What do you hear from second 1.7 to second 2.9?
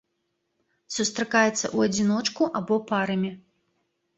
адзіночку або